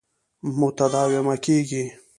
متداومه 0.59 1.35
کېږي. 1.45 1.83